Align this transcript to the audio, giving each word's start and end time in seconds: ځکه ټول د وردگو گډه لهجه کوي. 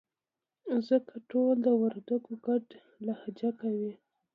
ځکه 0.87 1.15
ټول 1.29 1.55
د 1.65 1.67
وردگو 1.81 2.33
گډه 2.45 2.77
لهجه 3.05 3.49
کوي. 3.61 3.93